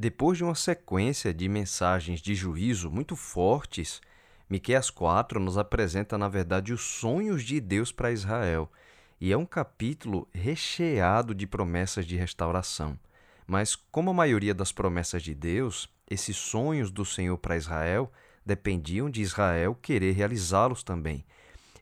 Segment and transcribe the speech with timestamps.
[0.00, 4.00] Depois de uma sequência de mensagens de juízo muito fortes,
[4.48, 8.72] Miqueias 4 nos apresenta, na verdade, os sonhos de Deus para Israel.
[9.20, 12.98] E é um capítulo recheado de promessas de restauração.
[13.46, 18.10] Mas, como a maioria das promessas de Deus, esses sonhos do Senhor para Israel
[18.42, 21.26] dependiam de Israel querer realizá-los também.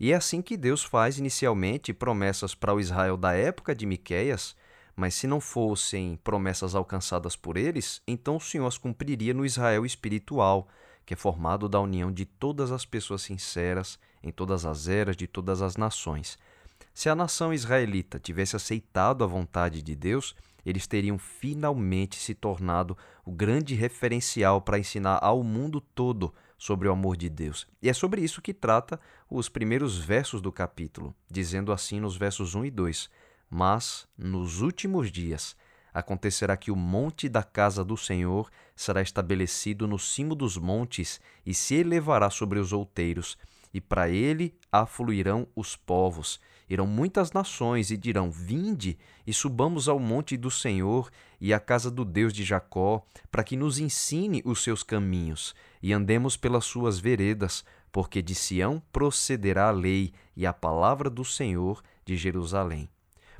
[0.00, 4.56] E é assim que Deus faz inicialmente promessas para o Israel da época de Miqueias,
[4.96, 9.84] mas se não fossem promessas alcançadas por eles, então o Senhor as cumpriria no Israel
[9.84, 10.66] espiritual,
[11.04, 15.26] que é formado da união de todas as pessoas sinceras, em todas as eras, de
[15.26, 16.38] todas as nações.
[16.94, 22.96] Se a nação israelita tivesse aceitado a vontade de Deus, eles teriam finalmente se tornado
[23.24, 27.68] o grande referencial para ensinar ao mundo todo sobre o amor de Deus.
[27.82, 28.98] E é sobre isso que trata
[29.30, 33.10] os primeiros versos do capítulo, dizendo assim nos versos 1 e 2:
[33.50, 35.56] mas, nos últimos dias,
[35.92, 41.54] acontecerá que o monte da casa do Senhor será estabelecido no cimo dos montes e
[41.54, 43.38] se elevará sobre os outeiros,
[43.72, 46.38] e para ele afluirão os povos.
[46.68, 51.10] Irão muitas nações e dirão: Vinde e subamos ao monte do Senhor
[51.40, 55.92] e à casa do Deus de Jacó, para que nos ensine os seus caminhos e
[55.92, 61.82] andemos pelas suas veredas, porque de Sião procederá a lei e a palavra do Senhor
[62.04, 62.88] de Jerusalém.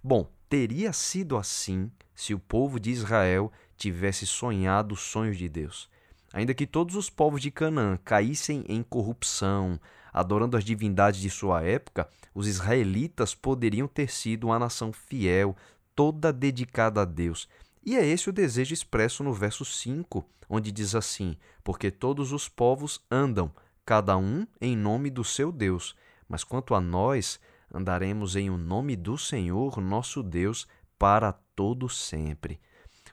[0.08, 5.90] Bom, teria sido assim se o povo de Israel tivesse sonhado os sonhos de Deus.
[6.32, 9.80] Ainda que todos os povos de Canaã caíssem em corrupção,
[10.12, 15.56] adorando as divindades de sua época, os israelitas poderiam ter sido uma nação fiel,
[15.92, 17.48] toda dedicada a Deus.
[17.84, 22.48] E é esse o desejo expresso no verso 5, onde diz assim: Porque todos os
[22.48, 23.50] povos andam,
[23.84, 25.96] cada um em nome do seu Deus.
[26.28, 27.40] Mas quanto a nós,
[27.72, 30.66] andaremos em o nome do Senhor, nosso Deus,
[30.98, 32.60] para todo sempre.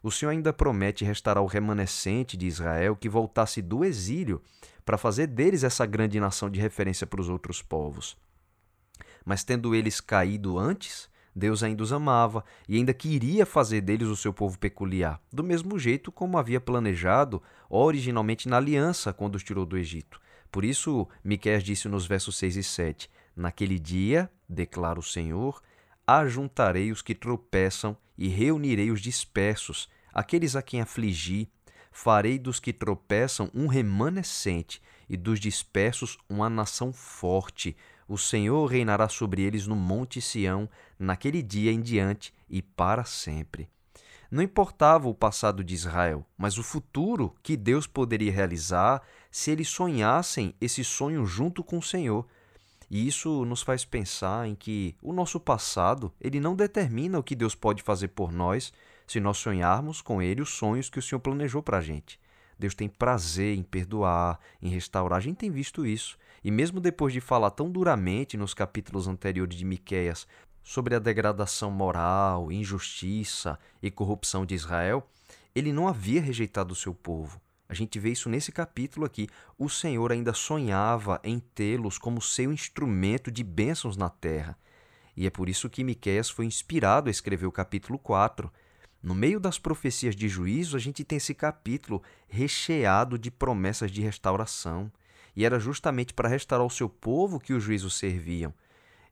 [0.01, 4.41] O Senhor ainda promete restaurar o remanescente de Israel que voltasse do exílio
[4.83, 8.17] para fazer deles essa grande nação de referência para os outros povos.
[9.23, 14.15] Mas tendo eles caído antes, Deus ainda os amava e ainda queria fazer deles o
[14.15, 19.65] seu povo peculiar, do mesmo jeito como havia planejado originalmente na aliança quando os tirou
[19.65, 20.21] do Egito.
[20.51, 25.61] Por isso, Miqueias disse nos versos 6 e 7: Naquele dia, declara o Senhor,
[26.05, 31.49] ajuntarei os que tropeçam e reunirei os dispersos, aqueles a quem afligi.
[31.91, 37.75] Farei dos que tropeçam um remanescente e dos dispersos uma nação forte.
[38.07, 40.67] O Senhor reinará sobre eles no monte Sião,
[40.97, 43.69] naquele dia em diante e para sempre.
[44.33, 49.67] Não importava o passado de Israel, mas o futuro que Deus poderia realizar se eles
[49.67, 52.25] sonhassem esse sonho junto com o Senhor.
[52.93, 57.35] E isso nos faz pensar em que o nosso passado, ele não determina o que
[57.35, 58.71] Deus pode fazer por nós
[59.07, 62.19] se nós sonharmos com ele os sonhos que o Senhor planejou para a gente.
[62.59, 65.17] Deus tem prazer em perdoar, em restaurar.
[65.17, 66.19] A gente tem visto isso.
[66.43, 70.27] E mesmo depois de falar tão duramente nos capítulos anteriores de Miqueias
[70.61, 75.09] sobre a degradação moral, injustiça e corrupção de Israel,
[75.55, 77.41] ele não havia rejeitado o seu povo.
[77.67, 79.27] A gente vê isso nesse capítulo aqui.
[79.57, 84.57] O Senhor ainda sonhava em tê-los como seu instrumento de bênçãos na terra.
[85.15, 88.51] E é por isso que Miqueias foi inspirado a escrever o capítulo 4.
[89.01, 94.01] No meio das profecias de juízo, a gente tem esse capítulo recheado de promessas de
[94.01, 94.91] restauração.
[95.35, 98.53] E era justamente para restaurar o seu povo que os juízos serviam.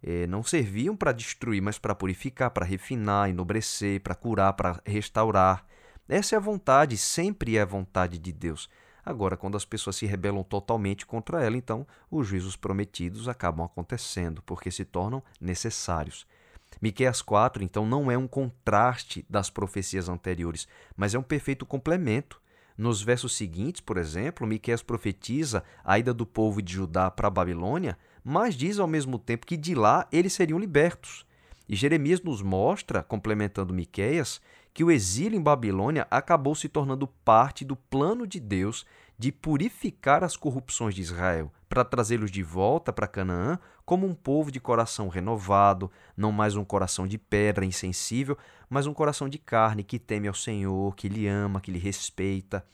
[0.04, 5.66] É, não serviam para destruir, mas para purificar, para refinar, enobrecer, para curar, para restaurar.
[6.12, 8.70] Essa é a vontade, sempre é a vontade de Deus.
[9.02, 14.42] Agora, quando as pessoas se rebelam totalmente contra ela, então os juízos prometidos acabam acontecendo,
[14.42, 16.28] porque se tornam necessários.
[16.82, 20.68] Miqueias 4, então, não é um contraste das profecias anteriores,
[20.98, 22.42] mas é um perfeito complemento.
[22.78, 27.32] Nos versos seguintes, por exemplo, Miqueias profetiza a ida do povo de Judá para a
[27.32, 31.26] Babilônia, mas diz ao mesmo tempo que de lá eles seriam libertos.
[31.70, 34.42] E Jeremias nos mostra, complementando Miqueias,
[34.74, 38.86] que o exílio em Babilônia acabou se tornando parte do plano de Deus
[39.18, 44.52] de purificar as corrupções de Israel, para trazê-los de volta para Canaã como um povo
[44.52, 48.38] de coração renovado, não mais um coração de pedra insensível,
[48.70, 52.66] mas um coração de carne que teme ao Senhor, que lhe ama, que lhe respeita.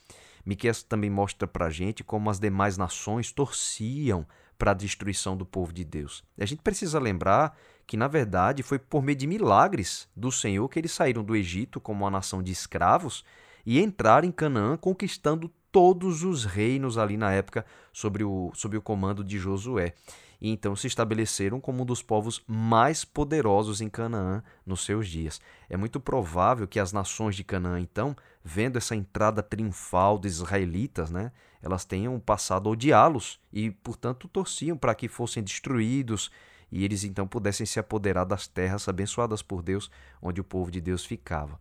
[0.46, 4.26] Miqueias também mostra para a gente como as demais nações torciam
[4.58, 6.24] para a destruição do povo de Deus.
[6.38, 7.56] A gente precisa lembrar
[7.86, 11.80] que, na verdade, foi por meio de milagres do Senhor que eles saíram do Egito
[11.80, 13.24] como uma nação de escravos
[13.64, 18.82] e entraram em Canaã, conquistando todos os reinos ali na época sob o, sob o
[18.82, 19.94] comando de Josué.
[20.40, 25.40] E então se estabeleceram como um dos povos mais poderosos em Canaã nos seus dias.
[25.68, 31.10] É muito provável que as nações de Canaã, então, vendo essa entrada triunfal dos israelitas,
[31.10, 36.30] né, elas tenham passado a odiá-los e, portanto, torciam para que fossem destruídos
[36.70, 39.90] e eles então pudessem se apoderar das terras abençoadas por Deus,
[40.20, 41.58] onde o povo de Deus ficava.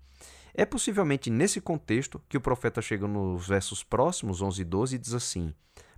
[0.53, 5.00] É possivelmente nesse contexto que o profeta chega nos versos próximos, 11 e 12, e
[5.00, 5.53] diz assim: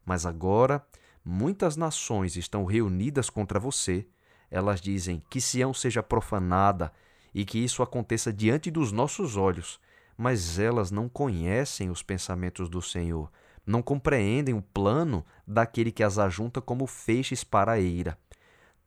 [0.05, 0.85] Mas agora
[1.29, 4.07] muitas nações estão reunidas contra você.
[4.49, 6.91] Elas dizem que Sião seja profanada
[7.33, 9.79] e que isso aconteça diante dos nossos olhos.
[10.17, 13.31] Mas elas não conhecem os pensamentos do Senhor,
[13.65, 18.17] não compreendem o plano daquele que as ajunta como feixes para a eira.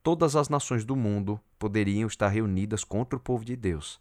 [0.02, 4.00] Todas as nações do mundo poderiam estar reunidas contra o povo de Deus.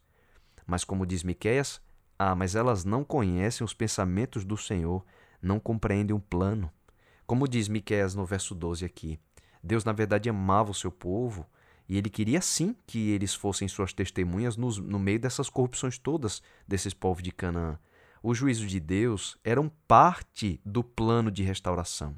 [0.66, 1.80] Mas como diz Miqueias,
[2.18, 5.06] ah, mas elas não conhecem os pensamentos do Senhor,
[5.42, 6.72] não compreendem o plano.
[7.32, 9.18] Como diz Miqueias no verso 12 aqui,
[9.64, 11.48] Deus na verdade amava o seu povo
[11.88, 16.42] e ele queria sim que eles fossem suas testemunhas no, no meio dessas corrupções todas
[16.68, 17.80] desses povos de Canaã.
[18.22, 22.18] Os juízos de Deus eram parte do plano de restauração.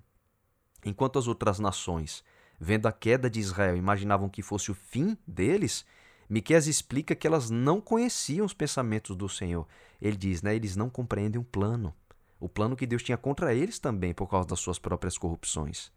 [0.84, 2.24] Enquanto as outras nações,
[2.60, 5.86] vendo a queda de Israel, imaginavam que fosse o fim deles,
[6.28, 9.68] Miqueias explica que elas não conheciam os pensamentos do Senhor.
[10.02, 11.94] Ele diz, né, eles não compreendem o plano
[12.40, 15.92] o plano que Deus tinha contra eles também por causa das suas próprias corrupções.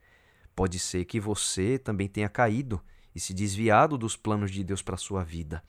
[0.55, 2.81] Pode ser que você também tenha caído
[3.15, 5.63] e se desviado dos planos de Deus para a sua vida.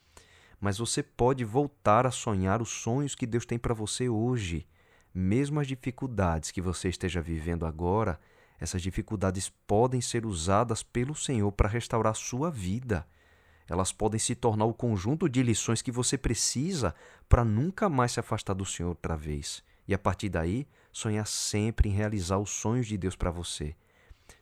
[0.59, 4.67] Mas você pode voltar a sonhar os sonhos que Deus tem para você hoje.
[5.13, 8.19] Mesmo as dificuldades que você esteja vivendo agora,
[8.59, 13.05] essas dificuldades podem ser usadas pelo Senhor para restaurar sua vida.
[13.67, 16.95] Elas podem se tornar o conjunto de lições que você precisa
[17.27, 21.89] para nunca mais se afastar do Senhor outra vez e a partir daí sonhar sempre
[21.89, 23.75] em realizar os sonhos de Deus para você.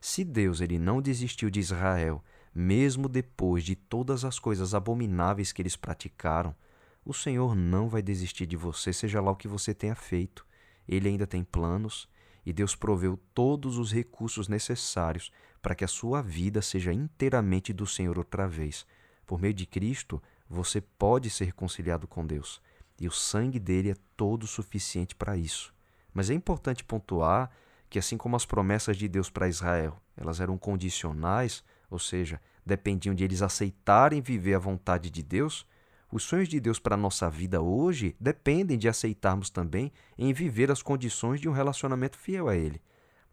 [0.02, 5.62] Se Deus ele não desistiu de Israel, mesmo depois de todas as coisas abomináveis que
[5.62, 6.56] eles praticaram,
[7.04, 10.46] o Senhor não vai desistir de você, seja lá o que você tenha feito.
[10.88, 12.10] Ele ainda tem planos
[12.46, 15.32] e Deus proveu todos os recursos necessários
[15.62, 18.86] para que a sua vida seja inteiramente do Senhor outra vez.
[19.26, 22.62] Por meio de Cristo, você pode ser reconciliado com Deus
[23.00, 25.74] e o sangue dele é todo suficiente para isso.
[26.14, 27.52] Mas é importante pontuar
[27.90, 33.14] que, assim como as promessas de Deus para Israel, elas eram condicionais, ou seja, dependiam
[33.14, 35.66] de eles aceitarem viver a vontade de Deus,
[36.12, 40.72] os sonhos de Deus para a nossa vida hoje dependem de aceitarmos também em viver
[40.72, 42.82] as condições de um relacionamento fiel a Ele.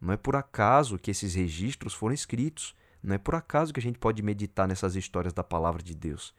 [0.00, 3.82] Não é por acaso que esses registros foram escritos, não é por acaso que a
[3.82, 6.34] gente pode meditar nessas histórias da palavra de Deus.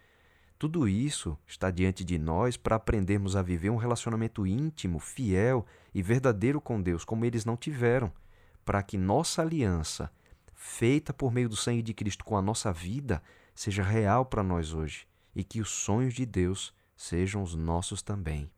[0.58, 6.02] Tudo isso está diante de nós para aprendermos a viver um relacionamento íntimo, fiel e
[6.02, 8.12] verdadeiro com Deus, como eles não tiveram,
[8.64, 10.10] para que nossa aliança,
[10.56, 13.22] feita por meio do sangue de Cristo com a nossa vida,
[13.54, 18.50] seja real para nós hoje e que os sonhos de Deus sejam os nossos também.